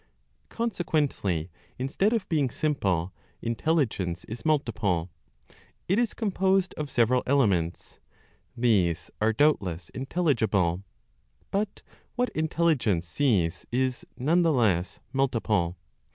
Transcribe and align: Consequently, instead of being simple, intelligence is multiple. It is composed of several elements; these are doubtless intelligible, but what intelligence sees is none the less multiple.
Consequently, 0.49 1.51
instead 1.77 2.11
of 2.11 2.27
being 2.27 2.49
simple, 2.49 3.13
intelligence 3.39 4.23
is 4.25 4.43
multiple. 4.43 5.11
It 5.87 5.99
is 5.99 6.15
composed 6.15 6.73
of 6.75 6.89
several 6.89 7.21
elements; 7.27 7.99
these 8.57 9.11
are 9.21 9.31
doubtless 9.31 9.89
intelligible, 9.89 10.81
but 11.51 11.83
what 12.15 12.29
intelligence 12.29 13.07
sees 13.07 13.67
is 13.71 14.03
none 14.17 14.41
the 14.41 14.51
less 14.51 14.99
multiple. 15.13 15.77